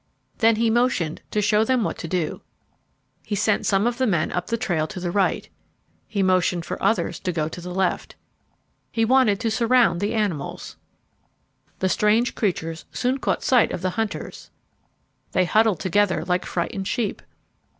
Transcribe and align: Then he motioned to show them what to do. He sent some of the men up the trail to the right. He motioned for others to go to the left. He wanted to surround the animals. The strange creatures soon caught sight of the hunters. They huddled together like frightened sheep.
Then 0.39 0.55
he 0.55 0.71
motioned 0.71 1.21
to 1.29 1.43
show 1.43 1.63
them 1.63 1.83
what 1.83 1.95
to 1.99 2.07
do. 2.07 2.41
He 3.23 3.35
sent 3.35 3.67
some 3.67 3.85
of 3.85 3.99
the 3.99 4.07
men 4.07 4.31
up 4.31 4.47
the 4.47 4.57
trail 4.57 4.87
to 4.87 4.99
the 4.99 5.11
right. 5.11 5.47
He 6.07 6.23
motioned 6.23 6.65
for 6.65 6.81
others 6.81 7.19
to 7.19 7.31
go 7.31 7.47
to 7.47 7.61
the 7.61 7.69
left. 7.71 8.15
He 8.91 9.05
wanted 9.05 9.39
to 9.41 9.51
surround 9.51 9.99
the 10.01 10.15
animals. 10.15 10.75
The 11.77 11.87
strange 11.87 12.33
creatures 12.33 12.85
soon 12.91 13.19
caught 13.19 13.43
sight 13.43 13.71
of 13.71 13.83
the 13.83 13.91
hunters. 13.91 14.49
They 15.33 15.45
huddled 15.45 15.79
together 15.79 16.25
like 16.25 16.47
frightened 16.47 16.87
sheep. 16.87 17.21